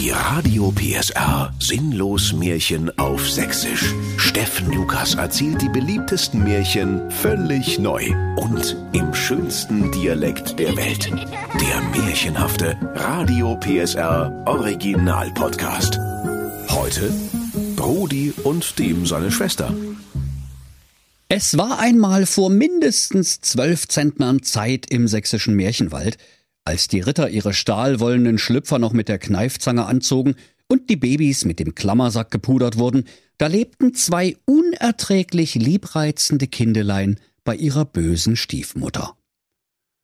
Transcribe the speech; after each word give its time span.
Die 0.00 0.12
Radio 0.12 0.72
PSR 0.72 1.52
Sinnlos 1.58 2.32
Märchen 2.32 2.90
auf 2.98 3.28
Sächsisch. 3.30 3.94
Steffen 4.16 4.72
Lukas 4.72 5.16
erzählt 5.16 5.60
die 5.60 5.68
beliebtesten 5.68 6.42
Märchen 6.42 7.10
völlig 7.10 7.78
neu 7.78 8.10
und 8.36 8.78
im 8.94 9.12
schönsten 9.12 9.92
Dialekt 9.92 10.58
der 10.58 10.74
Welt. 10.74 11.10
Der 11.12 12.02
märchenhafte 12.02 12.78
Radio 12.94 13.56
PSR 13.56 14.42
Original 14.46 15.30
Podcast. 15.34 15.98
Heute 16.70 17.12
Brudi 17.76 18.32
und 18.42 18.78
dem 18.78 19.04
seine 19.04 19.30
Schwester. 19.30 19.70
Es 21.28 21.58
war 21.58 21.78
einmal 21.78 22.24
vor 22.24 22.48
mindestens 22.48 23.42
zwölf 23.42 23.86
Zentnern 23.86 24.42
Zeit 24.42 24.86
im 24.90 25.08
sächsischen 25.08 25.54
Märchenwald, 25.56 26.16
als 26.64 26.88
die 26.88 27.00
Ritter 27.00 27.30
ihre 27.30 27.52
stahlwollenen 27.52 28.38
Schlüpfer 28.38 28.78
noch 28.78 28.92
mit 28.92 29.08
der 29.08 29.18
Kneifzange 29.18 29.86
anzogen 29.86 30.34
und 30.68 30.88
die 30.88 30.96
Babys 30.96 31.44
mit 31.44 31.58
dem 31.58 31.74
Klammersack 31.74 32.30
gepudert 32.30 32.78
wurden, 32.78 33.04
da 33.38 33.46
lebten 33.46 33.94
zwei 33.94 34.36
unerträglich 34.44 35.54
liebreizende 35.54 36.46
Kindelein 36.46 37.18
bei 37.44 37.56
ihrer 37.56 37.84
bösen 37.84 38.36
Stiefmutter. 38.36 39.16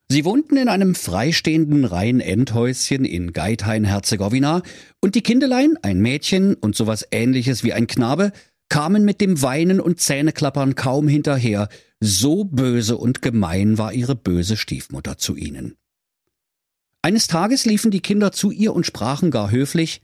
Sie 0.08 0.24
wohnten 0.24 0.56
in 0.56 0.68
einem 0.68 0.94
freistehenden 0.94 1.84
Reihenendhäuschen 1.84 3.04
in 3.04 3.32
Geithain-Herzegowina 3.32 4.62
und 5.00 5.16
die 5.16 5.22
Kindelein, 5.22 5.76
ein 5.82 6.00
Mädchen 6.00 6.54
und 6.54 6.76
sowas 6.76 7.06
ähnliches 7.10 7.64
wie 7.64 7.72
ein 7.72 7.88
Knabe, 7.88 8.32
kamen 8.68 9.04
mit 9.04 9.20
dem 9.20 9.42
Weinen 9.42 9.80
und 9.80 10.00
Zähneklappern 10.00 10.76
kaum 10.76 11.08
hinterher, 11.08 11.68
so 12.00 12.44
böse 12.44 12.96
und 12.96 13.20
gemein 13.20 13.78
war 13.78 13.92
ihre 13.92 14.14
böse 14.14 14.56
Stiefmutter 14.56 15.18
zu 15.18 15.36
ihnen. 15.36 15.76
Eines 17.02 17.26
Tages 17.26 17.64
liefen 17.64 17.90
die 17.90 18.00
Kinder 18.00 18.32
zu 18.32 18.50
ihr 18.50 18.74
und 18.74 18.86
sprachen 18.86 19.30
gar 19.30 19.50
höflich 19.50 20.02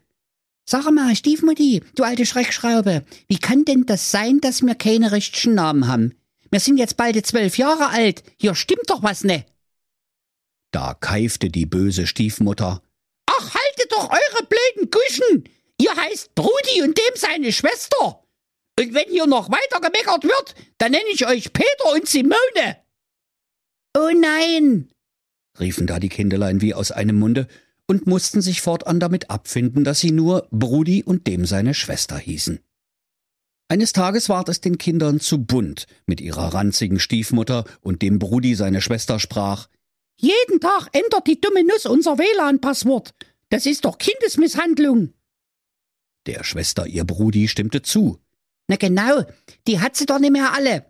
Sag 0.64 0.88
mal, 0.92 1.14
Stiefmutti, 1.16 1.82
du 1.96 2.04
alte 2.04 2.24
Schreckschraube, 2.24 3.04
wie 3.26 3.38
kann 3.38 3.64
denn 3.64 3.84
das 3.84 4.10
sein, 4.10 4.40
dass 4.40 4.62
wir 4.62 4.74
keine 4.74 5.10
richtigen 5.10 5.54
Namen 5.54 5.88
haben? 5.88 6.14
Wir 6.50 6.60
sind 6.60 6.76
jetzt 6.76 6.96
bald 6.96 7.26
zwölf 7.26 7.58
Jahre 7.58 7.88
alt, 7.88 8.22
hier 8.38 8.54
stimmt 8.54 8.88
doch 8.88 9.02
was 9.02 9.24
ne? 9.24 9.44
Da 10.70 10.94
keifte 10.94 11.50
die 11.50 11.66
böse 11.66 12.06
Stiefmutter. 12.06 12.82
Ach, 13.26 13.54
haltet 13.54 13.90
doch 13.92 14.10
eure 14.10 14.46
blöden 14.46 14.90
Guschen! 14.90 15.44
Ihr 15.78 15.94
heißt 15.96 16.34
Brudi 16.34 16.82
und 16.82 16.96
dem 16.96 17.16
seine 17.16 17.52
Schwester! 17.52 18.24
Und 18.78 18.94
wenn 18.94 19.10
hier 19.10 19.26
noch 19.26 19.50
weiter 19.50 19.80
gemeckert 19.80 20.24
wird, 20.24 20.54
dann 20.78 20.92
nenne 20.92 21.10
ich 21.12 21.26
euch 21.26 21.52
Peter 21.52 21.92
und 21.92 22.06
Simone! 22.06 22.76
Oh 23.96 24.10
nein! 24.14 24.91
Riefen 25.58 25.86
da 25.86 25.98
die 25.98 26.08
Kindelein 26.08 26.60
wie 26.60 26.74
aus 26.74 26.90
einem 26.90 27.18
Munde 27.18 27.46
und 27.86 28.06
mussten 28.06 28.40
sich 28.40 28.60
fortan 28.60 29.00
damit 29.00 29.30
abfinden, 29.30 29.84
dass 29.84 30.00
sie 30.00 30.12
nur 30.12 30.48
Brudi 30.50 31.02
und 31.02 31.26
dem 31.26 31.44
seine 31.46 31.74
Schwester 31.74 32.18
hießen. 32.18 32.60
Eines 33.68 33.92
Tages 33.92 34.28
ward 34.28 34.48
es 34.48 34.60
den 34.60 34.78
Kindern 34.78 35.20
zu 35.20 35.44
bunt 35.44 35.86
mit 36.06 36.20
ihrer 36.20 36.52
ranzigen 36.52 37.00
Stiefmutter 37.00 37.64
und 37.80 38.02
dem 38.02 38.18
Brudi 38.18 38.54
seine 38.54 38.80
Schwester 38.80 39.18
sprach 39.18 39.68
Jeden 40.16 40.60
Tag 40.60 40.88
ändert 40.92 41.26
die 41.26 41.40
dumme 41.40 41.64
Nuss 41.64 41.86
unser 41.86 42.18
WLAN-Passwort. 42.18 43.14
Das 43.48 43.66
ist 43.66 43.84
doch 43.84 43.98
Kindesmisshandlung. 43.98 45.14
Der 46.26 46.44
Schwester 46.44 46.86
ihr 46.86 47.04
Brudi 47.04 47.48
stimmte 47.48 47.82
zu. 47.82 48.18
Na 48.68 48.76
genau, 48.76 49.24
die 49.66 49.80
hat 49.80 49.96
sie 49.96 50.06
doch 50.06 50.18
nicht 50.18 50.32
mehr 50.32 50.52
alle. 50.54 50.86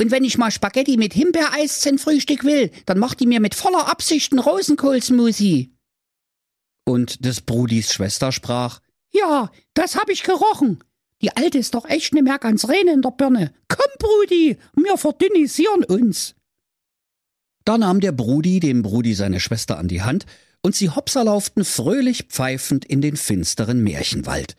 Und 0.00 0.10
wenn 0.10 0.24
ich 0.24 0.36
mal 0.36 0.50
Spaghetti 0.50 0.96
mit 0.96 1.14
Himbeereis 1.14 1.80
zum 1.80 1.98
Frühstück 1.98 2.44
will, 2.44 2.70
dann 2.84 2.98
macht 2.98 3.20
die 3.20 3.26
mir 3.26 3.40
mit 3.40 3.54
voller 3.54 3.88
Absicht 3.88 4.32
einen 4.32 4.40
Rosenkohlsmoothie. 4.40 5.72
Und 6.84 7.24
des 7.24 7.40
Brudis 7.40 7.92
Schwester 7.92 8.30
sprach, 8.30 8.80
ja, 9.10 9.50
das 9.74 9.96
hab 9.96 10.08
ich 10.10 10.22
gerochen. 10.22 10.84
Die 11.22 11.34
Alte 11.34 11.58
ist 11.58 11.74
doch 11.74 11.86
echt 11.86 12.12
ne 12.12 12.22
mehr 12.22 12.38
ganz 12.38 12.68
rein 12.68 12.88
in 12.88 13.00
der 13.00 13.10
Birne. 13.10 13.54
Komm, 13.68 13.90
Brudi, 13.98 14.58
wir 14.74 14.98
verdünnisieren 14.98 15.84
uns. 15.84 16.34
Da 17.64 17.78
nahm 17.78 18.00
der 18.00 18.12
Brudi 18.12 18.60
dem 18.60 18.82
Brudi 18.82 19.14
seine 19.14 19.40
Schwester 19.40 19.78
an 19.78 19.88
die 19.88 20.02
Hand, 20.02 20.26
und 20.62 20.74
sie 20.74 20.90
hopserlauften 20.90 21.64
fröhlich 21.64 22.24
pfeifend 22.24 22.84
in 22.84 23.00
den 23.00 23.16
finsteren 23.16 23.82
Märchenwald, 23.82 24.56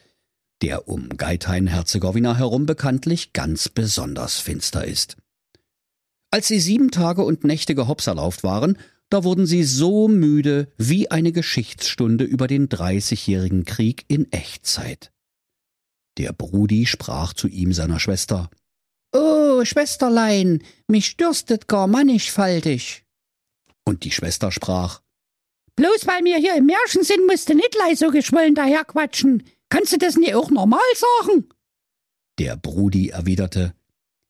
der 0.62 0.88
um 0.88 1.09
Geithain-Herzegowina 1.09 2.38
herum 2.38 2.66
bekanntlich 2.66 3.34
ganz 3.34 3.68
besonders 3.68 4.40
finster 4.40 4.86
ist. 4.86 5.18
Als 6.30 6.48
sie 6.48 6.60
sieben 6.60 6.92
Tage 6.92 7.24
und 7.24 7.44
Nächte 7.44 7.74
gehopserlauft 7.76 8.44
waren, 8.44 8.78
da 9.10 9.24
wurden 9.24 9.46
sie 9.46 9.64
so 9.64 10.08
müde 10.08 10.72
wie 10.78 11.10
eine 11.10 11.32
Geschichtsstunde 11.32 12.26
über 12.26 12.48
den 12.48 12.68
Dreißigjährigen 12.68 13.64
Krieg 13.64 14.04
in 14.10 14.32
Echtzeit. 14.32 15.12
Der 16.18 16.34
Brudi 16.34 16.86
sprach 16.86 17.34
zu 17.34 17.48
ihm 17.48 17.72
seiner 17.72 18.00
Schwester. 18.00 18.50
Oh, 19.14 19.64
Schwesterlein, 19.64 20.64
mich 20.88 21.16
dürstet 21.16 21.68
gar 21.68 21.88
mannigfaltig. 21.88 23.06
Und 23.86 24.04
die 24.04 24.12
Schwester 24.12 24.52
sprach. 24.52 25.02
Bloß 25.78 26.08
weil 26.08 26.26
wir 26.26 26.38
hier 26.38 26.58
im 26.58 26.66
Märchen 26.66 27.04
sind, 27.04 27.26
musst 27.28 27.48
du 27.48 27.54
nicht 27.54 27.76
leise 27.76 28.06
so 28.06 28.12
geschwollen 28.12 28.56
daherquatschen. 28.56 29.44
Kannst 29.70 29.94
du 29.94 29.98
das 29.98 30.18
nicht 30.18 30.36
auch 30.36 30.50
normal 30.50 30.80
sagen? 30.96 31.48
Der 32.40 32.58
Brudi 32.58 33.09
erwiderte. 33.09 33.77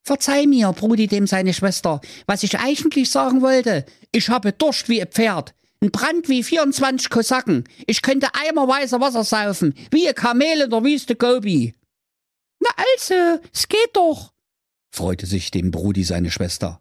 Verzeih 0.08 0.48
mir, 0.48 0.72
Brudi 0.72 1.08
dem 1.08 1.28
seine 1.28 1.54
Schwester, 1.54 2.00
was 2.28 2.42
ich 2.44 2.58
eigentlich 2.58 3.12
sagen 3.12 3.42
wollte. 3.42 3.86
Ich 4.14 4.30
habe 4.30 4.54
Durst 4.54 4.88
wie 4.88 5.02
ein 5.02 5.10
Pferd, 5.10 5.54
ein 5.82 5.92
Brand 5.92 6.30
wie 6.30 6.44
24 6.44 7.10
Kosaken. 7.10 7.66
Ich 7.88 8.02
könnte 8.02 8.30
eimerweise 8.34 9.02
Wasser 9.02 9.26
saufen, 9.26 9.74
wie 9.92 10.08
ein 10.08 10.16
Kamel 10.16 10.62
in 10.62 10.70
der 10.70 10.82
Wüste 10.82 11.18
Gobi. 11.18 11.74
Na 12.62 12.70
also, 12.78 13.42
es 13.54 13.68
geht 13.68 13.90
doch, 13.92 14.32
freute 14.92 15.26
sich 15.26 15.52
dem 15.52 15.72
Brudi 15.72 16.06
seine 16.06 16.32
Schwester. 16.32 16.80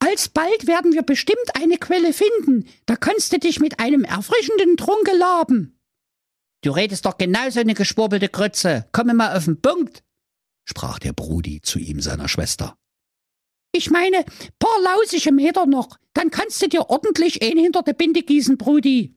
Alsbald 0.00 0.66
werden 0.66 0.94
wir 0.94 1.02
bestimmt 1.02 1.38
eine 1.54 1.78
Quelle 1.78 2.12
finden, 2.12 2.66
da 2.86 2.96
kannst 2.96 3.32
du 3.32 3.38
dich 3.38 3.60
mit 3.60 3.78
einem 3.78 4.02
erfrischenden 4.02 4.76
Trunke 4.76 5.16
laben. 5.16 5.78
Du 6.62 6.72
redest 6.72 7.06
doch 7.06 7.18
genauso 7.18 7.60
eine 7.60 7.74
geschwurbelte 7.74 8.28
Grütze. 8.28 8.88
Komme 8.90 9.14
mal 9.14 9.36
auf 9.36 9.44
den 9.44 9.60
Punkt 9.60 10.02
sprach 10.72 10.98
der 10.98 11.12
Brudi 11.12 11.60
zu 11.60 11.78
ihm 11.78 12.00
seiner 12.00 12.28
Schwester. 12.28 12.78
Ich 13.72 13.90
meine, 13.90 14.24
paar 14.58 14.80
lausige 14.82 15.32
Meter 15.32 15.66
noch, 15.66 15.98
dann 16.14 16.30
kannst 16.30 16.62
du 16.62 16.68
dir 16.68 16.88
ordentlich 16.88 17.42
ein 17.42 17.58
hinter 17.58 17.82
der 17.82 17.92
Binde 17.92 18.22
gießen, 18.22 18.56
Brudi. 18.56 19.14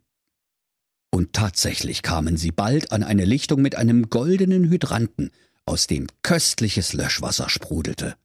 Und 1.11 1.31
tatsächlich 1.31 2.01
kamen 2.01 2.35
sie 2.35 2.51
bald 2.51 2.91
an 2.91 3.03
eine 3.03 3.23
Lichtung 3.23 3.61
mit 3.61 3.75
einem 3.75 4.09
goldenen 4.09 4.69
Hydranten, 4.69 5.31
aus 5.65 5.87
dem 5.87 6.07
köstliches 6.23 6.91
Löschwasser 6.91 7.47
sprudelte. 7.47 8.15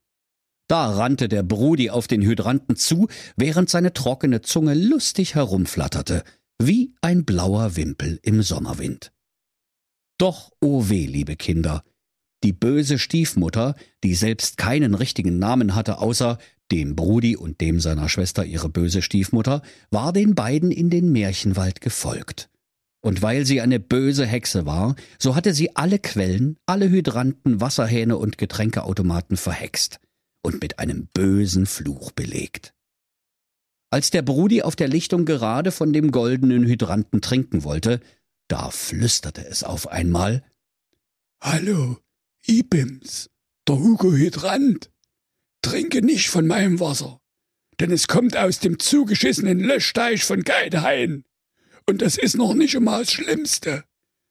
Da 0.67 0.91
rannte 0.91 1.29
der 1.29 1.45
Brudi 1.45 1.91
auf 1.91 2.09
den 2.09 2.23
Hydranten 2.23 2.75
zu, 2.75 3.07
während 3.37 3.71
seine 3.71 3.93
trockene 3.93 4.41
Zunge 4.41 4.75
lustig 4.75 5.37
herumflatterte, 5.37 6.25
wie 6.59 6.95
ein 7.01 7.25
blauer 7.25 7.77
Wimpel 7.77 8.19
im 8.23 8.43
Sommerwind. 8.43 9.13
Doch, 10.19 10.51
o 10.61 10.79
oh 10.79 10.89
weh, 10.89 11.07
liebe 11.07 11.37
Kinder, 11.37 11.85
die 12.43 12.53
böse 12.53 12.99
Stiefmutter, 12.99 13.75
die 14.03 14.15
selbst 14.15 14.57
keinen 14.57 14.95
richtigen 14.95 15.39
Namen 15.39 15.75
hatte 15.75 15.99
außer 15.99 16.39
dem 16.73 16.95
Brudi 16.97 17.37
und 17.37 17.61
dem 17.61 17.81
seiner 17.81 18.09
Schwester 18.09 18.45
ihre 18.45 18.69
böse 18.69 19.03
Stiefmutter, 19.03 19.63
war 19.91 20.13
den 20.13 20.35
beiden 20.35 20.71
in 20.71 20.89
den 20.89 21.13
Märchenwald 21.13 21.81
gefolgt. 21.81 22.49
Und 23.03 23.23
weil 23.23 23.47
sie 23.47 23.61
eine 23.61 23.81
böse 23.81 24.27
Hexe 24.27 24.67
war, 24.67 24.95
so 25.19 25.35
hatte 25.35 25.55
sie 25.55 25.75
alle 25.75 25.99
Quellen, 25.99 26.59
alle 26.67 26.91
Hydranten, 26.91 27.61
Wasserhähne 27.61 28.17
und 28.17 28.39
Getränkeautomaten 28.39 29.37
verhext 29.37 30.01
und 30.43 30.63
mit 30.63 30.79
einem 30.79 31.09
bösen 31.13 31.67
Fluch 31.67 32.13
belegt. 32.13 32.75
Als 33.91 34.11
der 34.11 34.23
Brudi 34.23 34.63
auf 34.63 34.77
der 34.77 34.89
Lichtung 34.89 35.25
gerade 35.25 35.73
von 35.73 35.93
dem 35.93 36.13
goldenen 36.13 36.65
Hydranten 36.65 37.21
trinken 37.21 37.65
wollte, 37.65 38.01
da 38.49 38.71
flüsterte 38.71 39.47
es 39.47 39.65
auf 39.65 39.89
einmal 39.89 40.45
Hallo, 41.43 41.99
Ibims, 42.47 43.31
der 43.67 43.79
Hugo 43.79 44.13
Hydrant. 44.13 44.91
Trinke 45.63 46.03
nicht 46.03 46.31
von 46.31 46.47
meinem 46.47 46.81
Wasser, 46.81 47.21
denn 47.81 47.91
es 47.91 48.09
kommt 48.09 48.37
aus 48.37 48.61
dem 48.61 48.79
zugeschissenen 48.79 49.61
Löschteich 49.61 50.25
von 50.25 50.43
Geidhain. 50.43 51.25
Und 51.87 52.03
das 52.03 52.17
ist 52.17 52.37
noch 52.37 52.55
nicht 52.55 52.75
immer 52.75 53.01
das 53.01 53.13
Schlimmste. 53.13 53.85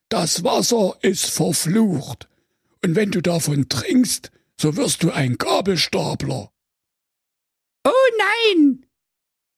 Das 0.10 0.44
Wasser 0.44 0.98
ist 1.02 1.28
verflucht. 1.28 2.28
Und 2.84 2.96
wenn 2.96 3.12
du 3.12 3.22
davon 3.22 3.70
trinkst, 3.70 4.32
so 4.60 4.76
wirst 4.76 5.04
du 5.04 5.12
ein 5.12 5.38
Gabelstapler. 5.38 6.52
Oh 7.84 7.92
nein! 8.18 8.86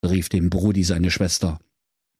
rief 0.05 0.29
dem 0.29 0.49
Brudi 0.49 0.83
seine 0.83 1.11
Schwester. 1.11 1.59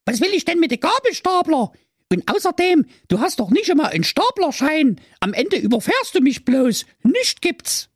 Was 0.06 0.20
will 0.20 0.32
ich 0.34 0.44
denn 0.44 0.60
mit 0.60 0.70
dem 0.70 0.80
Gabelstapler? 0.80 1.72
Und 2.12 2.30
außerdem, 2.30 2.84
du 3.08 3.20
hast 3.20 3.40
doch 3.40 3.50
nicht 3.50 3.70
immer 3.70 3.88
einen 3.88 4.04
Staplerschein. 4.04 5.00
Am 5.20 5.32
Ende 5.32 5.56
überfährst 5.56 6.14
du 6.14 6.20
mich 6.20 6.44
bloß. 6.44 6.84
Nicht 7.02 7.40
gibt's. 7.40 7.88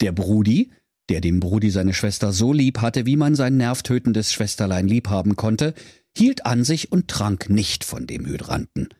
Der 0.00 0.12
Brudi, 0.12 0.70
der 1.08 1.20
dem 1.20 1.40
Brudi 1.40 1.70
seine 1.70 1.94
Schwester 1.94 2.32
so 2.32 2.52
lieb 2.52 2.80
hatte, 2.80 3.06
wie 3.06 3.16
man 3.16 3.34
sein 3.34 3.56
nervtötendes 3.56 4.32
Schwesterlein 4.32 4.86
lieb 4.86 5.08
haben 5.08 5.34
konnte, 5.34 5.74
hielt 6.16 6.46
an 6.46 6.62
sich 6.62 6.92
und 6.92 7.08
trank 7.08 7.50
nicht 7.50 7.82
von 7.82 8.06
dem 8.06 8.24
Hydranten. 8.24 8.90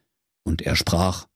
Und 0.42 0.62
er 0.62 0.74
sprach, 0.74 1.26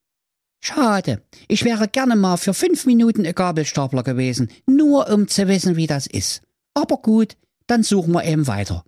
Schade, 0.60 1.22
ich 1.46 1.64
wäre 1.64 1.86
gerne 1.86 2.16
mal 2.16 2.36
für 2.36 2.52
fünf 2.52 2.84
Minuten 2.84 3.24
ein 3.24 3.34
Gabelstapler 3.34 4.02
gewesen, 4.02 4.50
nur 4.66 5.08
um 5.08 5.28
zu 5.28 5.46
wissen, 5.46 5.76
wie 5.76 5.86
das 5.86 6.08
ist. 6.08 6.42
Aber 6.74 6.96
gut, 6.96 7.36
dann 7.68 7.84
suchen 7.84 8.12
wir 8.12 8.24
eben 8.24 8.48
weiter. 8.48 8.84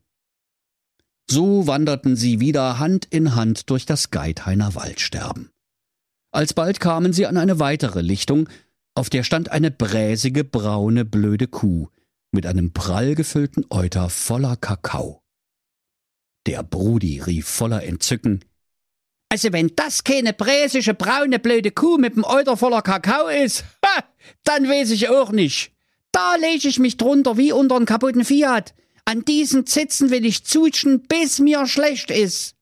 So 1.28 1.66
wanderten 1.66 2.16
sie 2.16 2.40
wieder 2.40 2.78
Hand 2.78 3.06
in 3.10 3.34
Hand 3.34 3.70
durch 3.70 3.86
das 3.86 4.10
Geithainer 4.10 4.74
Waldsterben. 4.74 5.50
Alsbald 6.32 6.80
kamen 6.80 7.12
sie 7.12 7.26
an 7.26 7.36
eine 7.36 7.58
weitere 7.58 8.02
Lichtung, 8.02 8.48
auf 8.94 9.10
der 9.10 9.22
stand 9.22 9.50
eine 9.50 9.70
bräsige, 9.70 10.44
braune, 10.44 11.04
blöde 11.04 11.46
Kuh 11.46 11.88
mit 12.32 12.46
einem 12.46 12.72
prall 12.72 13.14
gefüllten 13.14 13.64
Euter 13.70 14.08
voller 14.10 14.56
Kakao. 14.56 15.22
Der 16.46 16.62
Brudi 16.62 17.20
rief 17.20 17.46
voller 17.48 17.84
Entzücken, 17.84 18.44
Also 19.28 19.52
wenn 19.52 19.72
das 19.76 20.02
keine 20.02 20.32
bräsische, 20.32 20.94
braune, 20.94 21.38
blöde 21.38 21.70
Kuh 21.70 21.98
mit 21.98 22.16
dem 22.16 22.24
Euter 22.24 22.56
voller 22.56 22.82
Kakao 22.82 23.28
ist, 23.28 23.64
ha, 23.84 24.04
dann 24.44 24.68
weiß 24.68 24.90
ich 24.90 25.08
auch 25.08 25.30
nicht. 25.30 25.72
Da 26.12 26.34
lege 26.36 26.66
ich 26.68 26.78
mich 26.80 26.96
drunter 26.96 27.36
wie 27.36 27.52
unter 27.52 27.76
einen 27.76 27.86
kaputten 27.86 28.24
Fiat. 28.24 28.74
An 29.10 29.24
diesen 29.24 29.66
Zitzen 29.66 30.10
will 30.10 30.24
ich 30.24 30.44
zutschen, 30.44 31.02
bis 31.08 31.40
mir 31.40 31.66
schlecht 31.66 32.12
ist. 32.12 32.54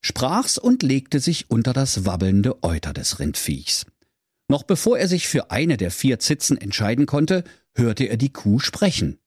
Sprach's 0.00 0.56
und 0.56 0.82
legte 0.82 1.20
sich 1.20 1.50
unter 1.50 1.74
das 1.74 2.06
wabbelnde 2.06 2.62
Euter 2.62 2.94
des 2.94 3.18
Rindviechs. 3.18 3.84
Noch 4.48 4.62
bevor 4.62 4.98
er 4.98 5.08
sich 5.08 5.28
für 5.28 5.50
eine 5.50 5.76
der 5.76 5.90
vier 5.90 6.18
Zitzen 6.18 6.56
entscheiden 6.56 7.04
konnte, 7.04 7.44
hörte 7.74 8.04
er 8.04 8.16
die 8.16 8.32
Kuh 8.32 8.60
sprechen. 8.60 9.18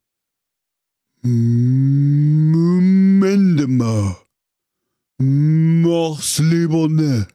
Moment 1.22 2.58
mal. 3.68 4.18
Mach's 5.20 6.40
lieber 6.40 6.90
ne. 6.90 7.28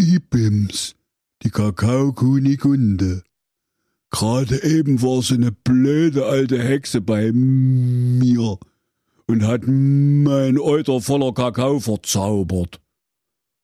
Ibims, 0.00 0.94
die 1.42 1.50
Kakaokunigunde. 1.50 3.22
Gerade 4.10 4.62
eben 4.62 5.02
war 5.02 5.22
so 5.22 5.34
eine 5.34 5.52
blöde 5.52 6.26
alte 6.26 6.62
Hexe 6.62 7.00
bei 7.00 7.32
mir 7.32 8.58
und 9.26 9.46
hat 9.46 9.62
mein 9.66 10.58
Euter 10.58 11.00
voller 11.00 11.32
Kakao 11.34 11.80
verzaubert. 11.80 12.80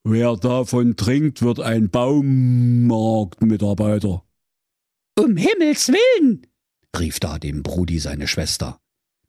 Wer 0.04 0.36
davon 0.36 0.96
trinkt, 0.96 1.40
wird 1.40 1.60
ein 1.60 1.88
Baumarktmitarbeiter. 1.88 4.24
Um 5.18 5.36
Himmels 5.36 5.88
willen! 5.88 6.46
rief 6.98 7.20
da 7.20 7.38
dem 7.38 7.62
Brudi 7.62 7.98
seine 7.98 8.28
Schwester. 8.28 8.78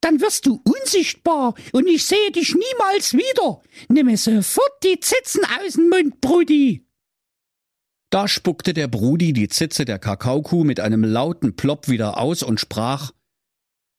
Dann 0.01 0.19
wirst 0.21 0.45
du 0.45 0.61
unsichtbar 0.63 1.55
und 1.71 1.87
ich 1.87 2.05
sehe 2.05 2.31
dich 2.31 2.53
niemals 2.53 3.13
wieder. 3.13 3.61
Nimm 3.87 4.15
sofort 4.17 4.83
die 4.83 4.99
Zitzen 4.99 5.41
aus 5.45 5.73
dem 5.73 5.89
Mund, 5.89 6.21
Brudi. 6.21 6.84
Da 8.09 8.27
spuckte 8.27 8.73
der 8.73 8.87
Brudi 8.87 9.33
die 9.33 9.49
Zitze 9.49 9.85
der 9.85 9.99
Kakaokuh 9.99 10.63
mit 10.63 10.79
einem 10.79 11.03
lauten 11.03 11.55
Plopp 11.55 11.87
wieder 11.87 12.17
aus 12.17 12.43
und 12.43 12.59
sprach 12.59 13.11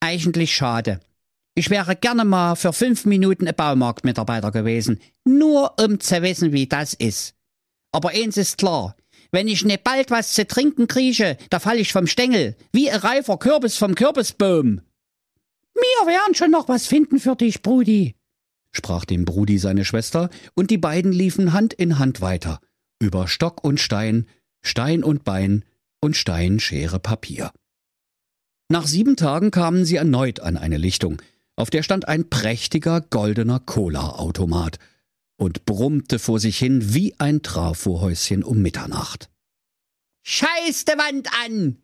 Eigentlich 0.00 0.54
schade. 0.54 1.00
Ich 1.54 1.70
wäre 1.70 1.96
gerne 1.96 2.24
mal 2.24 2.54
für 2.54 2.72
fünf 2.72 3.06
Minuten 3.06 3.48
ein 3.48 3.54
Baumarktmitarbeiter 3.54 4.50
gewesen, 4.50 5.00
nur 5.24 5.74
um 5.80 6.00
zu 6.00 6.22
wissen, 6.22 6.52
wie 6.52 6.66
das 6.66 6.92
ist. 6.92 7.34
Aber 7.92 8.10
eins 8.10 8.36
ist 8.36 8.58
klar, 8.58 8.94
wenn 9.32 9.48
ich 9.48 9.64
nicht 9.64 9.82
bald 9.82 10.10
was 10.10 10.34
zu 10.34 10.46
trinken 10.46 10.86
krieche, 10.86 11.38
da 11.50 11.58
fall 11.58 11.78
ich 11.78 11.92
vom 11.92 12.06
Stängel, 12.06 12.56
wie 12.72 12.90
ein 12.90 13.00
reifer 13.00 13.38
Kürbis 13.38 13.76
vom 13.76 13.94
Kürbisbaum. 13.94 14.82
Wir 15.74 16.06
werden 16.06 16.34
schon 16.34 16.50
noch 16.50 16.68
was 16.68 16.86
finden 16.86 17.18
für 17.18 17.36
dich, 17.36 17.62
Brudi, 17.62 18.16
sprach 18.70 19.04
dem 19.04 19.24
Brudi 19.24 19.58
seine 19.58 19.84
Schwester, 19.84 20.30
und 20.54 20.70
die 20.70 20.78
beiden 20.78 21.12
liefen 21.12 21.52
Hand 21.52 21.72
in 21.72 21.98
Hand 21.98 22.20
weiter, 22.20 22.60
über 22.98 23.28
Stock 23.28 23.64
und 23.64 23.80
Stein, 23.80 24.26
Stein 24.62 25.04
und 25.04 25.24
Bein 25.24 25.64
und 26.00 26.16
Stein, 26.16 26.60
Schere, 26.60 26.98
Papier. 26.98 27.52
Nach 28.68 28.86
sieben 28.86 29.16
Tagen 29.16 29.50
kamen 29.50 29.84
sie 29.84 29.96
erneut 29.96 30.40
an 30.40 30.56
eine 30.56 30.76
Lichtung, 30.76 31.22
auf 31.56 31.70
der 31.70 31.82
stand 31.82 32.08
ein 32.08 32.28
prächtiger 32.28 33.00
goldener 33.00 33.60
Cola-Automat 33.60 34.78
und 35.36 35.64
brummte 35.64 36.18
vor 36.18 36.40
sich 36.40 36.58
hin 36.58 36.94
wie 36.94 37.14
ein 37.18 37.42
Trafohäuschen 37.42 38.42
um 38.42 38.58
Mitternacht. 38.60 39.30
Scheiß 40.24 40.84
de 40.84 40.96
Wand 40.98 41.28
an! 41.44 41.78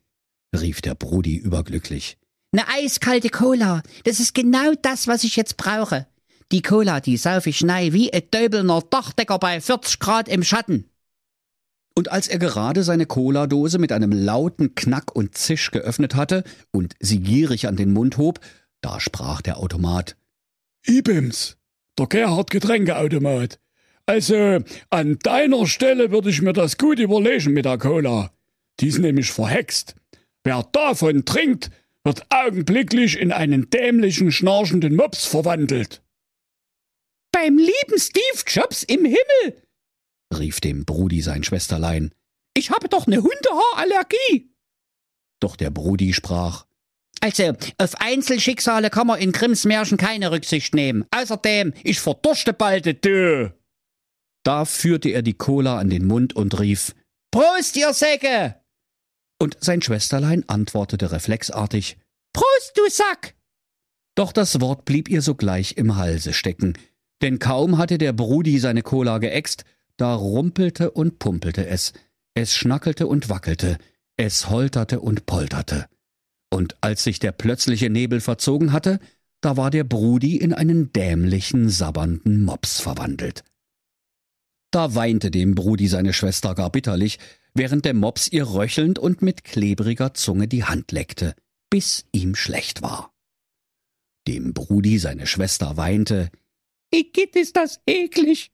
rief 0.54 0.80
der 0.80 0.94
Brudi 0.94 1.36
überglücklich. 1.36 2.18
Ne 2.52 2.66
eiskalte 2.68 3.30
Cola, 3.30 3.82
das 4.04 4.20
ist 4.20 4.34
genau 4.34 4.74
das, 4.82 5.06
was 5.06 5.24
ich 5.24 5.36
jetzt 5.36 5.56
brauche. 5.56 6.06
Die 6.50 6.60
Cola, 6.60 7.00
die 7.00 7.16
sauf 7.16 7.46
ich 7.46 7.62
nei 7.62 7.94
wie 7.94 8.12
ein 8.12 8.30
döbelner 8.30 8.82
Dachdecker 8.82 9.38
bei 9.38 9.60
40 9.60 9.98
Grad 9.98 10.28
im 10.28 10.42
Schatten. 10.42 10.90
Und 11.94 12.10
als 12.10 12.28
er 12.28 12.38
gerade 12.38 12.82
seine 12.82 13.06
Cola-Dose 13.06 13.78
mit 13.78 13.92
einem 13.92 14.12
lauten 14.12 14.74
Knack 14.74 15.14
und 15.14 15.36
Zisch 15.36 15.70
geöffnet 15.70 16.14
hatte 16.14 16.44
und 16.70 16.94
sie 17.00 17.20
gierig 17.20 17.66
an 17.66 17.76
den 17.76 17.92
Mund 17.92 18.16
hob, 18.16 18.40
da 18.80 18.98
sprach 19.00 19.42
der 19.42 19.58
Automat. 19.58 20.16
Ibims, 20.86 21.56
der 21.98 22.06
Gerhard 22.06 22.50
Getränkeautomat. 22.50 23.60
Also, 24.06 24.58
an 24.90 25.18
deiner 25.20 25.66
Stelle 25.66 26.10
würde 26.10 26.30
ich 26.30 26.42
mir 26.42 26.52
das 26.52 26.76
gut 26.76 26.98
überlegen 26.98 27.52
mit 27.52 27.66
der 27.66 27.78
Cola. 27.78 28.32
Die 28.80 28.88
ist 28.88 28.98
nämlich 28.98 29.30
verhext. 29.30 29.94
Wer 30.42 30.66
davon 30.72 31.24
trinkt, 31.24 31.70
wird 32.04 32.26
augenblicklich 32.30 33.18
in 33.18 33.30
einen 33.30 33.70
dämlichen, 33.70 34.32
schnarchenden 34.32 34.96
Mops 34.96 35.24
verwandelt. 35.24 36.02
Beim 37.30 37.56
lieben 37.56 37.98
Steve 37.98 38.42
Jobs 38.46 38.82
im 38.82 39.04
Himmel, 39.04 39.62
rief 40.38 40.60
dem 40.60 40.84
Brudi 40.84 41.22
sein 41.22 41.44
Schwesterlein. 41.44 42.12
Ich 42.54 42.70
habe 42.70 42.88
doch 42.88 43.06
ne 43.06 43.22
Hundehaarallergie. 43.22 44.50
Doch 45.40 45.56
der 45.56 45.70
Brudi 45.70 46.12
sprach. 46.12 46.66
Also, 47.20 47.52
auf 47.78 48.00
Einzelschicksale 48.00 48.90
kann 48.90 49.06
man 49.06 49.20
in 49.20 49.32
Grimms 49.32 49.64
Märchen 49.64 49.96
keine 49.96 50.32
Rücksicht 50.32 50.74
nehmen. 50.74 51.04
Außerdem, 51.10 51.72
ich 51.84 52.00
verdurste 52.00 52.52
bald, 52.52 53.04
du. 53.04 53.54
Da 54.44 54.64
führte 54.64 55.08
er 55.10 55.22
die 55.22 55.34
Cola 55.34 55.78
an 55.78 55.88
den 55.88 56.06
Mund 56.06 56.34
und 56.34 56.58
rief 56.58 56.94
Prost, 57.30 57.76
ihr 57.76 57.94
Säcke! 57.94 58.56
Und 59.40 59.56
sein 59.60 59.82
Schwesterlein 59.82 60.48
antwortete 60.48 61.12
reflexartig 61.12 61.96
Prost, 62.32 62.72
du 62.74 62.88
Sack! 62.90 63.34
Doch 64.14 64.32
das 64.32 64.60
Wort 64.60 64.84
blieb 64.84 65.08
ihr 65.08 65.22
sogleich 65.22 65.76
im 65.76 65.96
Halse 65.96 66.32
stecken, 66.32 66.74
denn 67.22 67.38
kaum 67.38 67.78
hatte 67.78 67.98
der 67.98 68.12
Brudi 68.12 68.58
seine 68.58 68.82
Cola 68.82 69.18
geäxt, 69.18 69.64
da 69.96 70.14
rumpelte 70.14 70.90
und 70.90 71.18
pumpelte 71.18 71.66
es, 71.66 71.92
es 72.34 72.54
schnackelte 72.54 73.06
und 73.06 73.28
wackelte, 73.28 73.78
es 74.16 74.48
holterte 74.48 75.00
und 75.00 75.26
polterte. 75.26 75.86
Und 76.50 76.76
als 76.80 77.04
sich 77.04 77.18
der 77.18 77.32
plötzliche 77.32 77.90
Nebel 77.90 78.20
verzogen 78.20 78.72
hatte, 78.72 79.00
da 79.40 79.56
war 79.56 79.70
der 79.70 79.84
Brudi 79.84 80.36
in 80.36 80.54
einen 80.54 80.92
dämlichen, 80.92 81.68
sabbernden 81.68 82.44
Mops 82.44 82.80
verwandelt. 82.80 83.42
Da 84.70 84.94
weinte 84.94 85.30
dem 85.30 85.54
Brudi 85.54 85.88
seine 85.88 86.12
Schwester 86.12 86.54
gar 86.54 86.70
bitterlich, 86.70 87.18
während 87.52 87.84
der 87.84 87.94
Mops 87.94 88.28
ihr 88.28 88.48
röchelnd 88.48 88.98
und 88.98 89.20
mit 89.20 89.44
klebriger 89.44 90.14
Zunge 90.14 90.48
die 90.48 90.64
Hand 90.64 90.92
leckte, 90.92 91.34
bis 91.70 92.06
ihm 92.12 92.34
schlecht 92.34 92.82
war. 92.82 93.12
Dem 94.28 94.54
Brudi 94.54 94.98
seine 94.98 95.26
Schwester 95.26 95.76
weinte, 95.76 96.30
Igitt, 96.94 97.36
ist 97.36 97.56
das 97.56 97.80
eklig. 97.86 98.51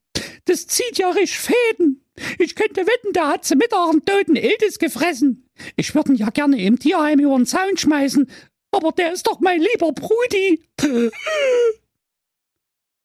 Das 0.48 0.66
zieht 0.66 0.96
ja 0.96 1.10
richtig 1.10 1.38
Fäden. 1.38 2.02
Ich 2.38 2.54
könnte 2.54 2.80
wetten, 2.80 3.12
der 3.12 3.28
hat 3.28 3.44
zu 3.44 3.54
Mittag 3.54 3.90
einen 3.90 4.04
toten 4.04 4.34
Iltis 4.34 4.78
gefressen. 4.78 5.46
Ich 5.76 5.94
würde 5.94 6.12
ihn 6.12 6.16
ja 6.16 6.30
gerne 6.30 6.60
im 6.60 6.78
Tierheim 6.78 7.20
über 7.20 7.36
den 7.36 7.44
Zaun 7.44 7.76
schmeißen, 7.76 8.30
aber 8.70 8.92
der 8.92 9.12
ist 9.12 9.26
doch 9.26 9.40
mein 9.40 9.60
lieber 9.60 9.92
Brudi. 9.92 10.62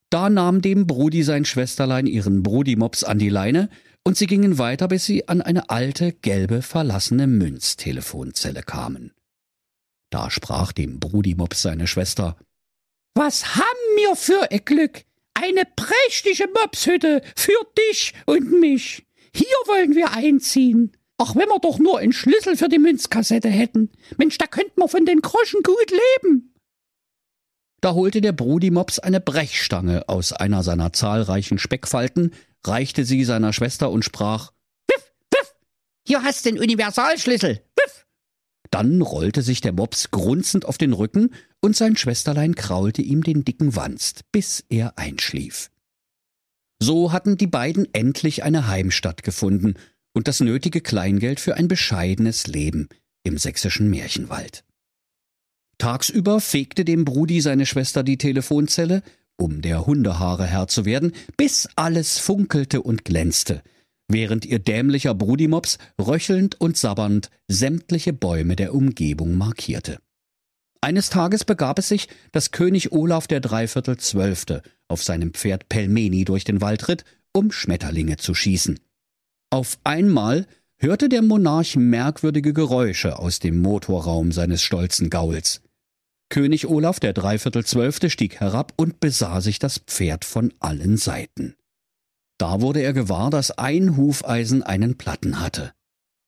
Da 0.10 0.30
nahm 0.30 0.62
dem 0.62 0.88
Brudi 0.88 1.24
sein 1.24 1.44
Schwesterlein 1.44 2.08
ihren 2.08 2.44
Brudimops 2.44 3.04
an 3.04 3.20
die 3.20 3.30
Leine 3.30 3.70
und 4.06 4.16
sie 4.16 4.28
gingen 4.28 4.58
weiter, 4.58 4.88
bis 4.88 5.06
sie 5.06 5.28
an 5.28 5.42
eine 5.42 5.70
alte, 5.70 6.14
gelbe, 6.14 6.62
verlassene 6.62 7.28
Münztelefonzelle 7.28 8.64
kamen. 8.64 9.12
Da 10.12 10.32
sprach 10.32 10.72
dem 10.72 11.00
Brudimops 11.00 11.62
seine 11.62 11.88
Schwester. 11.88 12.38
Was 13.16 13.56
haben 13.56 13.98
wir 13.98 14.16
für 14.16 14.50
ein 14.50 14.64
Glück? 14.64 15.04
Eine 15.44 15.64
prächtige 15.76 16.48
Mopshütte 16.48 17.22
für 17.36 17.52
dich 17.78 18.14
und 18.26 18.62
mich. 18.62 19.06
Hier 19.36 19.58
wollen 19.66 19.94
wir 19.94 20.14
einziehen. 20.14 20.96
Ach, 21.18 21.36
wenn 21.36 21.50
wir 21.50 21.60
doch 21.60 21.80
nur 21.80 22.00
einen 22.00 22.14
Schlüssel 22.14 22.56
für 22.56 22.70
die 22.70 22.80
Münzkassette 22.80 23.50
hätten. 23.50 23.92
Mensch, 24.16 24.38
da 24.38 24.48
könnten 24.48 24.80
wir 24.80 24.88
von 24.88 25.06
den 25.06 25.20
Groschen 25.20 25.62
gut 25.62 25.92
leben. 25.92 26.56
Da 27.82 27.94
holte 27.94 28.22
der 28.22 28.32
Brudimops 28.32 29.00
eine 29.00 29.20
Brechstange 29.20 30.08
aus 30.08 30.32
einer 30.32 30.64
seiner 30.64 30.94
zahlreichen 30.94 31.60
Speckfalten, 31.60 32.34
reichte 32.66 33.04
sie 33.04 33.26
seiner 33.26 33.52
Schwester 33.52 33.92
und 33.92 34.06
sprach 34.06 34.54
Wiff, 34.88 35.12
wiff, 35.30 35.56
hier 36.08 36.24
hast 36.24 36.46
den 36.46 36.58
Universalschlüssel. 36.58 37.62
Wiff. 37.76 38.06
Dann 38.74 39.04
rollte 39.04 39.44
sich 39.44 39.62
der 39.62 39.72
Mops 39.72 40.10
grunzend 40.10 40.66
auf 40.66 40.80
den 40.80 40.94
Rücken 40.94 41.30
und 41.62 41.76
sein 41.76 41.96
Schwesterlein 41.96 42.56
kraulte 42.56 43.04
ihm 43.04 43.22
den 43.22 43.46
dicken 43.46 43.76
Wanst, 43.76 44.32
bis 44.32 44.66
er 44.68 44.98
einschlief. 44.98 45.70
So 46.82 47.12
hatten 47.12 47.38
die 47.38 47.46
beiden 47.46 47.88
endlich 47.94 48.42
eine 48.42 48.68
Heimstatt 48.68 49.22
gefunden 49.22 49.76
und 50.16 50.28
das 50.28 50.40
nötige 50.40 50.82
Kleingeld 50.82 51.40
für 51.40 51.54
ein 51.56 51.68
bescheidenes 51.68 52.48
Leben 52.48 52.90
im 53.22 53.38
sächsischen 53.38 53.92
Märchenwald. 53.92 54.64
Tagsüber 55.78 56.42
fegte 56.42 56.84
dem 56.84 57.06
Brudi 57.06 57.42
seine 57.42 57.68
Schwester 57.68 58.02
die 58.02 58.18
Telefonzelle, 58.18 59.04
um 59.38 59.62
der 59.62 59.86
Hundehaare 59.86 60.48
Herr 60.48 60.68
zu 60.68 60.84
werden, 60.84 61.14
bis 61.38 61.70
alles 61.76 62.18
funkelte 62.18 62.82
und 62.82 63.06
glänzte, 63.06 63.62
während 64.08 64.46
ihr 64.46 64.60
dämlicher 64.60 65.14
Brudimops 65.14 65.78
röchelnd 66.00 66.60
und 66.60 66.78
sabbernd 66.78 67.30
sämtliche 67.48 68.14
Bäume 68.14 68.56
der 68.56 68.74
Umgebung 68.74 69.38
markierte. 69.38 70.00
Eines 70.82 71.10
Tages 71.10 71.46
begab 71.46 71.80
es 71.80 71.88
sich, 71.88 72.10
dass 72.34 72.52
König 72.52 72.92
Olaf 72.92 73.26
der 73.28 73.40
Dreiviertel 73.40 73.98
Zwölfte 73.98 74.62
auf 74.90 75.02
seinem 75.02 75.34
Pferd 75.34 75.70
Pelmeni 75.70 76.26
durch 76.26 76.44
den 76.44 76.60
Wald 76.60 76.90
ritt, 76.90 77.06
um 77.32 77.52
Schmetterlinge 77.52 78.18
zu 78.18 78.34
schießen. 78.34 78.80
Auf 79.50 79.78
einmal 79.84 80.46
hörte 80.78 81.08
der 81.08 81.22
Monarch 81.22 81.78
merkwürdige 81.78 82.54
Geräusche 82.54 83.18
aus 83.18 83.40
dem 83.40 83.62
Motorraum 83.62 84.34
seines 84.34 84.62
stolzen 84.62 85.10
Gauls. 85.10 85.62
König 86.30 86.68
Olaf 86.68 87.00
der 87.00 87.14
Dreiviertel 87.14 87.64
Zwölfte 87.64 88.10
stieg 88.10 88.42
herab 88.42 88.74
und 88.76 89.00
besah 89.00 89.40
sich 89.40 89.60
das 89.60 89.78
Pferd 89.78 90.26
von 90.26 90.52
allen 90.60 90.98
Seiten. 90.98 91.56
Da 92.44 92.60
wurde 92.60 92.82
er 92.82 92.92
gewahr, 92.92 93.30
dass 93.30 93.58
ein 93.58 93.96
Hufeisen 93.96 94.64
einen 94.64 94.98
Platten 94.98 95.40
hatte. 95.40 95.72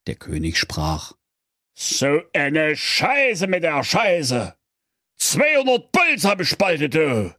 Der 0.07 0.15
König 0.15 0.57
sprach 0.57 1.11
so 1.73 2.21
eine 2.31 2.77
Scheiße 2.77 3.47
mit 3.47 3.63
der 3.63 3.83
Scheiße. 3.83 4.55
200 5.17 5.91
Bolz 5.91 6.23
hab 6.23 6.39
ich 6.39 6.47
spaltet, 6.47 6.95
du. 6.95 7.35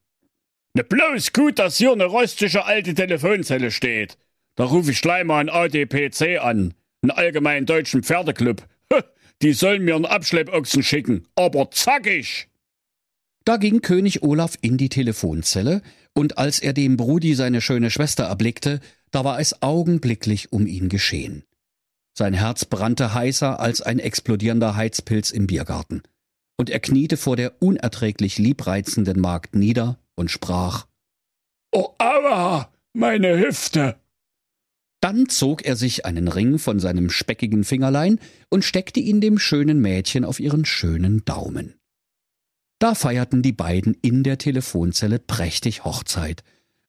Ne 0.74 0.84
bloß 0.84 1.32
gut, 1.32 1.58
dass 1.58 1.78
hier 1.78 1.96
ne 1.96 2.04
rostige 2.04 2.66
alte 2.66 2.92
Telefonzelle 2.92 3.70
steht. 3.70 4.18
Da 4.56 4.64
ruf 4.64 4.90
ich 4.90 5.00
gleich 5.00 5.24
mal 5.24 5.40
ein 5.40 5.48
ADPC 5.48 6.38
an, 6.38 6.74
einen 7.00 7.12
allgemeinen 7.12 7.64
deutschen 7.64 8.02
Pferdeclub. 8.02 8.68
Die 9.40 9.54
sollen 9.54 9.86
mir 9.86 9.96
einen 9.96 10.04
Abschleppochsen 10.04 10.82
schicken, 10.82 11.26
aber 11.34 11.70
zackig. 11.70 12.48
Da 13.46 13.56
ging 13.56 13.80
König 13.80 14.22
Olaf 14.22 14.58
in 14.60 14.76
die 14.76 14.90
Telefonzelle, 14.90 15.80
und 16.16 16.38
als 16.38 16.60
er 16.60 16.72
dem 16.72 16.96
Brudi 16.96 17.34
seine 17.34 17.60
schöne 17.60 17.90
Schwester 17.90 18.24
erblickte, 18.24 18.80
da 19.10 19.24
war 19.24 19.38
es 19.38 19.62
augenblicklich 19.62 20.50
um 20.50 20.66
ihn 20.66 20.88
geschehen. 20.88 21.44
Sein 22.14 22.32
Herz 22.32 22.64
brannte 22.64 23.12
heißer 23.12 23.60
als 23.60 23.82
ein 23.82 23.98
explodierender 23.98 24.74
Heizpilz 24.76 25.30
im 25.30 25.46
Biergarten. 25.46 26.02
Und 26.56 26.70
er 26.70 26.80
kniete 26.80 27.18
vor 27.18 27.36
der 27.36 27.60
unerträglich 27.60 28.38
liebreizenden 28.38 29.20
Magd 29.20 29.54
nieder 29.54 29.98
und 30.14 30.30
sprach 30.30 30.86
Oh 31.70 31.90
aua, 31.98 32.72
meine 32.94 33.38
Hüfte. 33.38 33.96
Dann 35.02 35.28
zog 35.28 35.66
er 35.66 35.76
sich 35.76 36.06
einen 36.06 36.28
Ring 36.28 36.58
von 36.58 36.80
seinem 36.80 37.10
speckigen 37.10 37.62
Fingerlein 37.62 38.18
und 38.48 38.64
steckte 38.64 39.00
ihn 39.00 39.20
dem 39.20 39.38
schönen 39.38 39.82
Mädchen 39.82 40.24
auf 40.24 40.40
ihren 40.40 40.64
schönen 40.64 41.26
Daumen. 41.26 41.74
Da 42.78 42.94
feierten 42.94 43.42
die 43.42 43.52
beiden 43.52 43.96
in 44.02 44.22
der 44.22 44.38
Telefonzelle 44.38 45.18
prächtig 45.18 45.84
Hochzeit. 45.84 46.42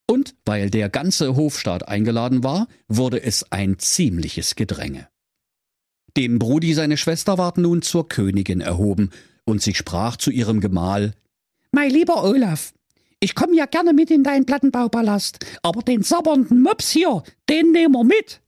Und 0.10 0.36
weil 0.46 0.70
der 0.70 0.90
ganze 0.90 1.36
Hofstaat 1.36 1.88
eingeladen 1.88 2.44
war, 2.44 2.68
wurde 2.88 3.22
es 3.22 3.52
ein 3.52 3.80
ziemliches 3.80 4.56
Gedränge. 4.56 5.08
Dem 6.16 6.40
Brudi 6.40 6.74
seine 6.74 6.98
Schwester 6.98 7.38
ward 7.38 7.58
nun 7.58 7.82
zur 7.82 8.08
Königin 8.08 8.62
erhoben, 8.62 9.12
und 9.46 9.62
sie 9.62 9.74
sprach 9.74 10.18
zu 10.18 10.32
ihrem 10.32 10.60
Gemahl 10.60 11.14
Mein 11.72 11.92
lieber 11.92 12.24
Olaf, 12.24 12.74
ich 13.20 13.34
komm 13.34 13.54
ja 13.54 13.66
gerne 13.66 13.94
mit 13.94 14.12
in 14.12 14.24
deinen 14.24 14.46
Plattenbaupalast, 14.46 15.40
aber 15.64 15.82
den 15.82 16.04
sabbernden 16.04 16.62
Mops 16.62 16.92
hier, 16.92 17.24
den 17.50 17.72
nehmen 17.72 17.94
wir 17.94 18.04
mit. 18.04 18.42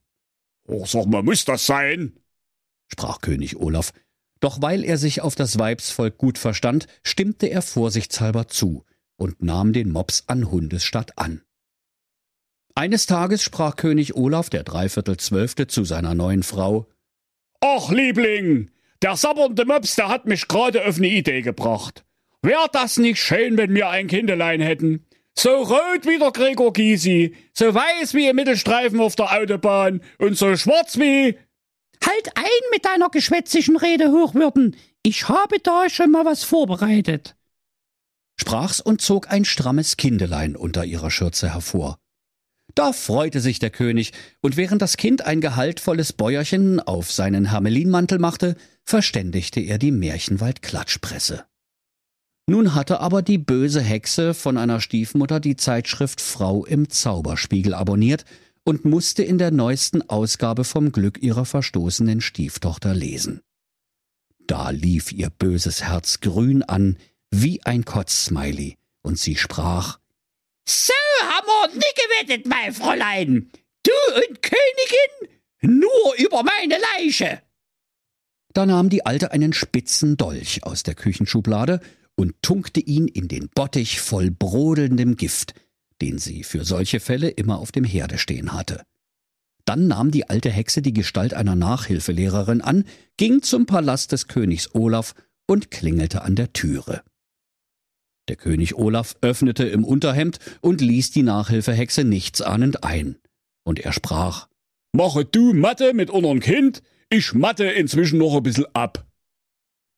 Oh, 0.67 0.85
sag 0.85 1.07
mal, 1.07 1.23
muss 1.23 1.45
das 1.45 1.65
sein? 1.65 2.13
sprach 2.87 3.21
König 3.21 3.57
Olaf. 3.57 3.91
Doch 4.39 4.61
weil 4.61 4.83
er 4.83 4.97
sich 4.97 5.21
auf 5.21 5.35
das 5.35 5.59
Weibsvolk 5.59 6.17
gut 6.17 6.37
verstand, 6.37 6.87
stimmte 7.03 7.47
er 7.47 7.61
vorsichtshalber 7.61 8.47
zu 8.47 8.85
und 9.17 9.41
nahm 9.41 9.73
den 9.73 9.91
Mops 9.91 10.23
an 10.27 10.49
Hundesstadt 10.49 11.17
an. 11.17 11.41
Eines 12.75 13.05
Tages 13.05 13.43
sprach 13.43 13.75
König 13.75 14.15
Olaf 14.15 14.49
der 14.49 14.63
Dreiviertel 14.63 15.17
Zwölfte 15.17 15.67
zu 15.67 15.83
seiner 15.83 16.15
neuen 16.15 16.43
Frau 16.43 16.87
Ach, 17.59 17.91
Liebling, 17.91 18.71
der 19.01 19.17
sabbernde 19.17 19.65
Mops, 19.65 19.95
der 19.95 20.07
hat 20.07 20.25
mich 20.25 20.47
gerade 20.47 20.85
auf 20.85 20.97
eine 20.97 21.07
Idee 21.07 21.41
gebracht. 21.41 22.05
Wär 22.41 22.67
das 22.71 22.97
nicht 22.97 23.21
schön, 23.21 23.57
wenn 23.57 23.75
wir 23.75 23.89
ein 23.89 24.07
Kindelein 24.07 24.61
hätten? 24.61 25.05
So 25.37 25.57
rot 25.57 26.05
wie 26.05 26.19
der 26.19 26.31
Gregor 26.31 26.71
Gysi, 26.71 27.35
so 27.53 27.73
weiß 27.73 28.13
wie 28.13 28.29
ein 28.29 28.35
Mittelstreifen 28.35 28.99
auf 29.01 29.15
der 29.15 29.33
Autobahn 29.33 30.01
und 30.17 30.37
so 30.37 30.55
schwarz 30.55 30.97
wie... 30.97 31.37
Halt 32.05 32.29
ein 32.35 32.43
mit 32.71 32.85
deiner 32.85 33.09
geschwätzigen 33.09 33.77
Rede, 33.77 34.11
Hochwürden. 34.11 34.75
Ich 35.03 35.29
habe 35.29 35.57
da 35.61 35.89
schon 35.89 36.11
mal 36.11 36.25
was 36.25 36.43
vorbereitet. 36.43 37.35
Sprach's 38.39 38.79
und 38.79 39.01
zog 39.01 39.29
ein 39.29 39.45
strammes 39.45 39.97
Kindelein 39.97 40.55
unter 40.55 40.85
ihrer 40.85 41.11
Schürze 41.11 41.53
hervor. 41.53 41.99
Da 42.75 42.93
freute 42.93 43.41
sich 43.41 43.59
der 43.59 43.71
König, 43.71 44.13
und 44.41 44.55
während 44.55 44.81
das 44.81 44.95
Kind 44.95 45.25
ein 45.25 45.41
gehaltvolles 45.41 46.13
Bäuerchen 46.13 46.79
auf 46.79 47.11
seinen 47.11 47.51
Hermelinmantel 47.51 48.19
machte, 48.19 48.55
verständigte 48.85 49.59
er 49.59 49.77
die 49.77 49.91
Märchenwald-Klatschpresse. 49.91 51.45
Nun 52.47 52.73
hatte 52.73 52.99
aber 52.99 53.21
die 53.21 53.37
böse 53.37 53.81
Hexe 53.81 54.33
von 54.33 54.57
einer 54.57 54.81
Stiefmutter 54.81 55.39
die 55.39 55.55
Zeitschrift 55.55 56.21
Frau 56.21 56.65
im 56.65 56.89
Zauberspiegel 56.89 57.73
abonniert 57.73 58.25
und 58.69 58.85
musste 58.85 59.23
in 59.23 59.39
der 59.39 59.49
neuesten 59.49 60.07
Ausgabe 60.11 60.63
vom 60.63 60.91
Glück 60.91 61.23
ihrer 61.23 61.45
verstoßenen 61.45 62.21
Stieftochter 62.21 62.93
lesen. 62.93 63.41
Da 64.45 64.69
lief 64.69 65.11
ihr 65.11 65.31
böses 65.31 65.81
Herz 65.81 66.19
grün 66.19 66.61
an, 66.61 66.97
wie 67.31 67.65
ein 67.65 67.83
Kotzsmiley, 67.83 68.77
und 69.01 69.17
sie 69.17 69.35
sprach 69.35 69.97
So 70.67 70.93
haben 71.23 71.47
wir 71.47 71.73
nie 71.77 72.27
gewettet, 72.27 72.45
mein 72.45 72.71
Fräulein. 72.71 73.49
Du 73.81 73.91
und 74.15 74.43
Königin 74.43 75.79
nur 75.81 76.15
über 76.19 76.43
meine 76.43 76.77
Leiche. 76.95 77.41
Da 78.53 78.67
nahm 78.67 78.89
die 78.89 79.03
Alte 79.03 79.31
einen 79.31 79.53
spitzen 79.53 80.15
Dolch 80.15 80.61
aus 80.61 80.83
der 80.83 80.93
Küchenschublade 80.93 81.81
und 82.15 82.35
tunkte 82.43 82.81
ihn 82.81 83.07
in 83.07 83.29
den 83.29 83.49
Bottich 83.49 83.99
voll 83.99 84.29
brodelndem 84.29 85.15
Gift, 85.15 85.55
den 86.01 86.17
sie 86.17 86.43
für 86.43 86.65
solche 86.65 86.99
Fälle 86.99 87.29
immer 87.29 87.59
auf 87.59 87.71
dem 87.71 87.83
Herde 87.83 88.17
stehen 88.17 88.53
hatte. 88.53 88.83
Dann 89.65 89.87
nahm 89.87 90.11
die 90.11 90.29
alte 90.29 90.49
Hexe 90.49 90.81
die 90.81 90.93
Gestalt 90.93 91.33
einer 91.33 91.55
Nachhilfelehrerin 91.55 92.61
an, 92.61 92.85
ging 93.17 93.41
zum 93.41 93.65
Palast 93.65 94.11
des 94.11 94.27
Königs 94.27 94.73
Olaf 94.73 95.13
und 95.47 95.69
klingelte 95.71 96.21
an 96.23 96.35
der 96.35 96.53
Türe. 96.53 97.03
Der 98.29 98.35
König 98.35 98.75
Olaf 98.75 99.15
öffnete 99.21 99.65
im 99.65 99.83
Unterhemd 99.83 100.39
und 100.61 100.81
ließ 100.81 101.11
die 101.11 101.23
Nachhilfehexe 101.23 102.03
nichtsahnend 102.03 102.83
ein. 102.83 103.17
Und 103.63 103.79
er 103.79 103.93
sprach, 103.93 104.47
Mache 104.91 105.25
du 105.25 105.53
Mathe 105.53 105.93
mit 105.93 106.09
unseren 106.09 106.39
Kind, 106.39 106.81
ich 107.09 107.33
matte 107.33 107.65
inzwischen 107.65 108.19
noch 108.19 108.35
ein 108.35 108.43
bisschen 108.43 108.67
ab. 108.73 109.07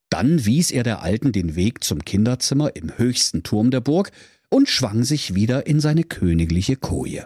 Dann 0.10 0.46
wies 0.46 0.72
er 0.72 0.84
der 0.84 1.02
Alten 1.02 1.32
den 1.32 1.56
Weg 1.56 1.84
zum 1.84 2.04
Kinderzimmer 2.04 2.76
im 2.76 2.98
höchsten 2.98 3.44
Turm 3.44 3.72
der 3.72 3.80
Burg 3.80 4.12
und 4.52 4.70
schwang 4.70 5.04
sich 5.04 5.34
wieder 5.34 5.66
in 5.66 5.80
seine 5.80 6.04
königliche 6.04 6.76
Koje. 6.76 7.26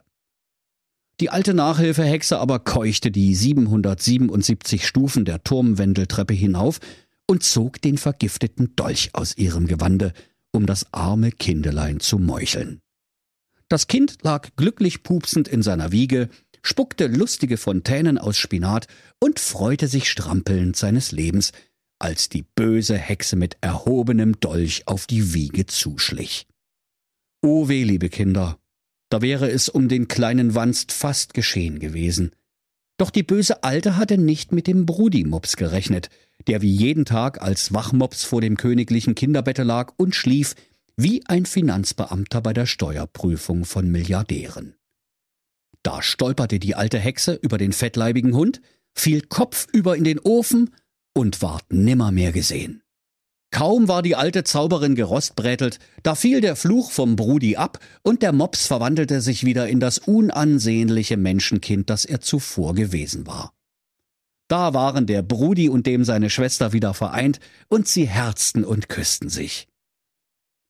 Die 1.19 1.29
alte 1.29 1.53
Nachhilfehexe 1.53 2.39
aber 2.39 2.59
keuchte 2.59 3.09
die 3.09 3.33
777 3.35 4.85
Stufen 4.85 5.25
der 5.25 5.43
Turmwendeltreppe 5.43 6.33
hinauf 6.33 6.79
und 7.27 7.43
zog 7.43 7.81
den 7.81 7.97
vergifteten 7.97 8.75
Dolch 8.75 9.09
aus 9.13 9.37
ihrem 9.37 9.65
Gewande, 9.65 10.13
um 10.51 10.65
das 10.65 10.93
arme 10.93 11.31
Kindelein 11.31 11.99
zu 11.99 12.19
meucheln. 12.19 12.81
Das 13.69 13.87
Kind 13.87 14.17
lag 14.21 14.49
glücklich 14.57 15.03
pupsend 15.03 15.47
in 15.47 15.63
seiner 15.63 15.91
Wiege, 15.91 16.29
spuckte 16.61 17.07
lustige 17.07 17.57
Fontänen 17.57 18.17
aus 18.17 18.37
Spinat 18.37 18.87
und 19.19 19.39
freute 19.39 19.87
sich 19.87 20.09
strampelnd 20.09 20.75
seines 20.75 21.11
Lebens, 21.11 21.51
als 21.97 22.29
die 22.29 22.43
böse 22.43 22.97
Hexe 22.97 23.35
mit 23.35 23.57
erhobenem 23.61 24.39
Dolch 24.39 24.83
auf 24.85 25.07
die 25.07 25.33
Wiege 25.33 25.65
zuschlich. 25.65 26.45
O 27.45 27.69
weh, 27.69 27.83
liebe 27.83 28.09
Kinder, 28.09 28.59
da 29.09 29.21
wäre 29.21 29.51
es 29.51 29.69
um 29.69 29.87
den 29.87 30.07
kleinen 30.07 30.55
Wanst 30.55 30.91
fast 30.91 31.35
geschehen 31.35 31.77
gewesen. 31.79 32.31
Doch 32.97 33.11
die 33.11 33.23
böse 33.23 33.63
Alte 33.63 33.97
hatte 33.97 34.17
nicht 34.17 34.51
mit 34.51 34.65
dem 34.67 34.85
Brudimops 34.85 35.55
gerechnet, 35.55 36.09
der 36.47 36.61
wie 36.63 36.71
jeden 36.71 37.05
Tag 37.05 37.41
als 37.41 37.71
Wachmops 37.71 38.23
vor 38.23 38.41
dem 38.41 38.57
königlichen 38.57 39.13
Kinderbette 39.13 39.63
lag 39.63 39.93
und 39.97 40.15
schlief 40.15 40.55
wie 40.97 41.25
ein 41.27 41.45
Finanzbeamter 41.45 42.41
bei 42.41 42.53
der 42.53 42.65
Steuerprüfung 42.65 43.65
von 43.65 43.91
Milliardären. 43.91 44.75
Da 45.83 46.01
stolperte 46.01 46.57
die 46.57 46.73
alte 46.73 46.97
Hexe 46.97 47.33
über 47.33 47.59
den 47.59 47.73
fettleibigen 47.73 48.33
Hund, 48.33 48.61
fiel 48.93 49.21
kopfüber 49.21 49.95
in 49.95 50.03
den 50.03 50.19
Ofen 50.19 50.71
und 51.13 51.43
ward 51.43 51.71
nimmermehr 51.71 52.31
gesehen. 52.31 52.81
Kaum 53.51 53.87
war 53.87 54.01
die 54.01 54.15
alte 54.15 54.43
Zauberin 54.43 54.95
gerostbrätelt, 54.95 55.79
da 56.03 56.15
fiel 56.15 56.41
der 56.41 56.55
Fluch 56.55 56.91
vom 56.91 57.15
Brudi 57.15 57.55
ab 57.55 57.79
und 58.03 58.21
der 58.21 58.33
Mops 58.33 58.67
verwandelte 58.67 59.21
sich 59.21 59.45
wieder 59.45 59.67
in 59.67 59.79
das 59.79 59.97
unansehnliche 59.97 61.15
Menschenkind, 61.15 61.89
das 61.89 62.05
er 62.05 62.19
zuvor 62.19 62.75
gewesen 62.75 63.27
war. 63.27 63.53
Da 64.47 64.73
waren 64.73 65.07
der 65.07 65.23
Brudi 65.23 65.69
und 65.69 65.87
dem 65.87 66.03
seine 66.03 66.29
Schwester 66.29 66.73
wieder 66.73 66.93
vereint, 66.93 67.39
und 67.67 67.87
sie 67.87 68.07
herzten 68.07 68.63
und 68.63 68.89
küssten 68.89 69.29
sich. 69.29 69.67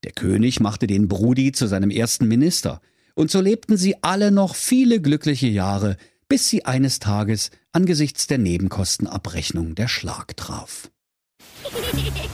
Der 0.03 0.11
König 0.11 0.59
machte 0.59 0.87
den 0.87 1.07
Brudi 1.07 1.51
zu 1.51 1.67
seinem 1.67 1.89
ersten 1.89 2.27
Minister, 2.27 2.79
und 3.15 3.31
so 3.31 3.41
lebten 3.41 3.77
sie 3.77 4.01
alle 4.03 4.31
noch 4.31 4.55
viele 4.55 5.01
glückliche 5.01 5.47
Jahre, 5.47 5.97
bis 6.27 6.49
sie 6.49 6.65
eines 6.65 6.99
Tages 6.99 7.49
angesichts 7.71 8.27
der 8.27 8.37
Nebenkostenabrechnung 8.37 9.75
der 9.75 9.87
Schlag 9.87 10.37
traf. 10.37 10.91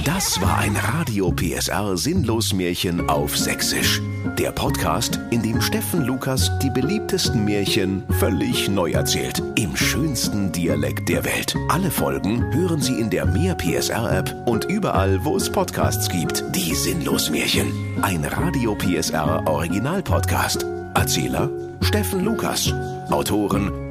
Das 0.03 0.41
war 0.41 0.57
ein 0.57 0.75
Radio 0.75 1.31
PSR 1.31 1.95
Sinnlos 1.95 2.53
Märchen 2.53 3.09
auf 3.09 3.37
Sächsisch. 3.37 4.01
Der 4.37 4.51
Podcast, 4.51 5.19
in 5.29 5.41
dem 5.41 5.61
Steffen 5.61 6.05
Lukas 6.05 6.51
die 6.59 6.69
beliebtesten 6.69 7.45
Märchen 7.45 8.03
völlig 8.19 8.69
neu 8.69 8.91
erzählt. 8.91 9.41
Im 9.55 9.75
schönsten 9.75 10.51
Dialekt 10.51 11.07
der 11.07 11.23
Welt. 11.23 11.55
Alle 11.69 11.91
Folgen 11.91 12.53
hören 12.53 12.81
Sie 12.81 12.99
in 12.99 13.09
der 13.09 13.25
Mehr 13.25 13.55
PSR 13.55 14.19
App 14.19 14.35
und 14.47 14.65
überall, 14.65 15.23
wo 15.23 15.37
es 15.37 15.49
Podcasts 15.49 16.09
gibt. 16.09 16.43
Die 16.55 16.73
Sinnlos 16.73 17.29
Märchen. 17.29 17.71
Ein 18.01 18.25
Radio 18.25 18.75
PSR 18.75 19.47
Original 19.47 20.01
Podcast. 20.03 20.65
Erzähler 20.93 21.49
Steffen 21.81 22.25
Lukas. 22.25 22.73
Autoren 23.09 23.90